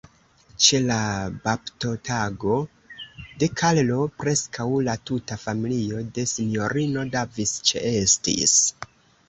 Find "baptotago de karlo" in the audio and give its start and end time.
1.47-3.99